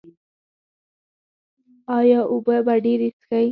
[1.97, 3.47] ایا اوبه به ډیرې څښئ؟